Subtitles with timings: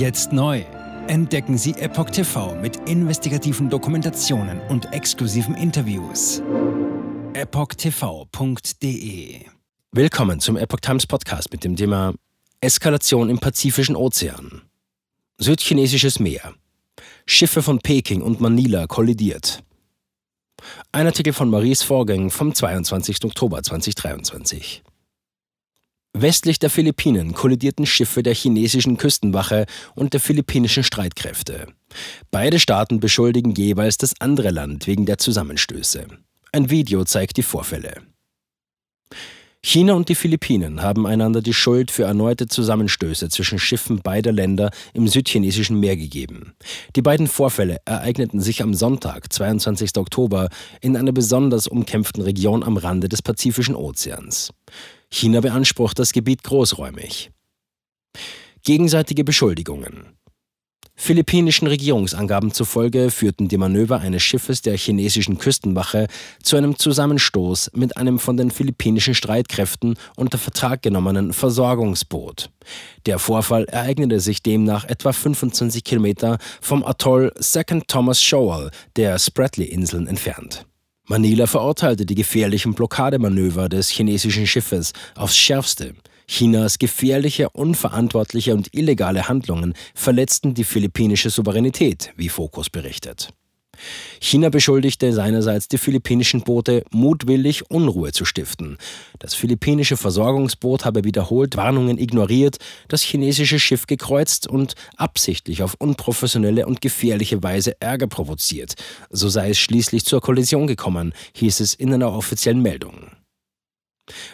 [0.00, 0.64] Jetzt neu.
[1.08, 6.42] Entdecken Sie Epoch TV mit investigativen Dokumentationen und exklusiven Interviews.
[7.34, 8.70] EpochTV.de
[9.92, 12.14] Willkommen zum Epoch Times Podcast mit dem Thema
[12.62, 14.62] Eskalation im Pazifischen Ozean.
[15.36, 16.54] Südchinesisches Meer.
[17.26, 19.62] Schiffe von Peking und Manila kollidiert.
[20.92, 23.22] Ein Artikel von Maries Vorgängen vom 22.
[23.26, 24.82] Oktober 2023.
[26.12, 31.68] Westlich der Philippinen kollidierten Schiffe der chinesischen Küstenwache und der philippinischen Streitkräfte.
[32.32, 36.06] Beide Staaten beschuldigen jeweils das andere Land wegen der Zusammenstöße.
[36.52, 38.02] Ein Video zeigt die Vorfälle.
[39.62, 44.70] China und die Philippinen haben einander die Schuld für erneute Zusammenstöße zwischen Schiffen beider Länder
[44.94, 46.54] im südchinesischen Meer gegeben.
[46.96, 49.96] Die beiden Vorfälle ereigneten sich am Sonntag, 22.
[49.98, 50.48] Oktober,
[50.80, 54.50] in einer besonders umkämpften Region am Rande des Pazifischen Ozeans.
[55.12, 57.30] China beansprucht das Gebiet großräumig.
[58.62, 60.20] Gegenseitige Beschuldigungen.
[61.02, 66.08] Philippinischen Regierungsangaben zufolge führten die Manöver eines Schiffes der chinesischen Küstenwache
[66.42, 72.50] zu einem Zusammenstoß mit einem von den philippinischen Streitkräften unter Vertrag genommenen Versorgungsboot.
[73.06, 80.06] Der Vorfall ereignete sich demnach etwa 25 Kilometer vom Atoll Second Thomas Shoal der Spratly-Inseln
[80.06, 80.66] entfernt.
[81.10, 85.94] Manila verurteilte die gefährlichen Blockademanöver des chinesischen Schiffes aufs Schärfste.
[86.28, 93.30] Chinas gefährliche, unverantwortliche und illegale Handlungen verletzten die philippinische Souveränität, wie Focus berichtet.
[94.20, 98.78] China beschuldigte seinerseits die philippinischen Boote, mutwillig Unruhe zu stiften.
[99.18, 106.66] Das philippinische Versorgungsboot habe wiederholt Warnungen ignoriert, das chinesische Schiff gekreuzt und absichtlich auf unprofessionelle
[106.66, 108.74] und gefährliche Weise Ärger provoziert.
[109.10, 113.10] So sei es schließlich zur Kollision gekommen, hieß es in einer offiziellen Meldung.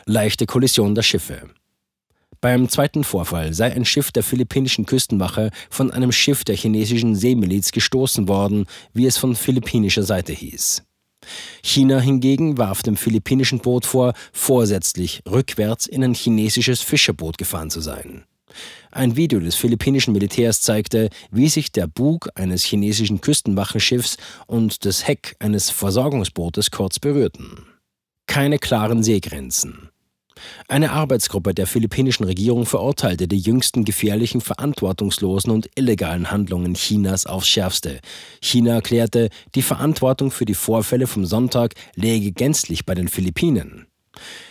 [0.06, 1.50] Leichte Kollision der Schiffe.
[2.40, 7.72] Beim zweiten Vorfall sei ein Schiff der philippinischen Küstenwache von einem Schiff der chinesischen Seemiliz
[7.72, 10.82] gestoßen worden, wie es von philippinischer Seite hieß.
[11.62, 17.80] China hingegen warf dem philippinischen Boot vor, vorsätzlich rückwärts in ein chinesisches Fischerboot gefahren zu
[17.80, 18.24] sein.
[18.90, 24.16] Ein Video des philippinischen Militärs zeigte, wie sich der Bug eines chinesischen Küstenwachenschiffs
[24.46, 27.66] und das Heck eines Versorgungsbootes kurz berührten.
[28.26, 29.90] Keine klaren Seegrenzen.
[30.68, 37.48] Eine Arbeitsgruppe der philippinischen Regierung verurteilte die jüngsten gefährlichen, verantwortungslosen und illegalen Handlungen Chinas aufs
[37.48, 38.00] Schärfste.
[38.40, 43.86] China erklärte, die Verantwortung für die Vorfälle vom Sonntag läge gänzlich bei den Philippinen.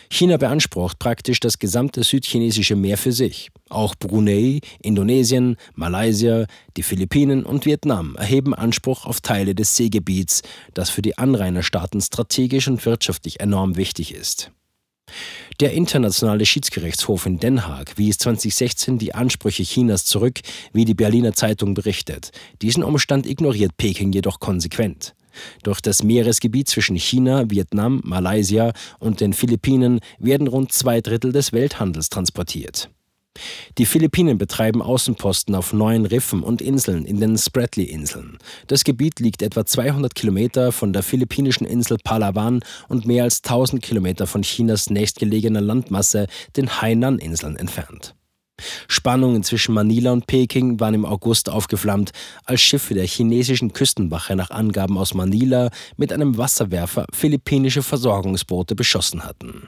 [0.10, 3.50] China beansprucht praktisch das gesamte südchinesische Meer für sich.
[3.70, 6.46] Auch Brunei, Indonesien, Malaysia,
[6.78, 12.68] die Philippinen und Vietnam erheben Anspruch auf Teile des Seegebiets, das für die Anrainerstaaten strategisch
[12.68, 14.52] und wirtschaftlich enorm wichtig ist.
[15.60, 20.40] Der Internationale Schiedsgerichtshof in Den Haag wies 2016 die Ansprüche Chinas zurück,
[20.74, 22.32] wie die Berliner Zeitung berichtet.
[22.62, 25.16] Diesen Umstand ignoriert Peking jedoch konsequent.
[25.64, 31.54] Durch das Meeresgebiet zwischen China, Vietnam, Malaysia und den Philippinen werden rund zwei Drittel des
[31.54, 32.90] Welthandels transportiert.
[33.78, 38.38] Die Philippinen betreiben Außenposten auf neun Riffen und Inseln in den Spratly-Inseln.
[38.68, 43.82] Das Gebiet liegt etwa 200 Kilometer von der philippinischen Insel Palawan und mehr als 1000
[43.82, 48.16] Kilometer von Chinas nächstgelegener Landmasse, den Hainan-Inseln, entfernt.
[48.88, 52.12] Spannungen zwischen Manila und Peking waren im August aufgeflammt,
[52.46, 59.26] als Schiffe der chinesischen Küstenwache nach Angaben aus Manila mit einem Wasserwerfer philippinische Versorgungsboote beschossen
[59.26, 59.68] hatten.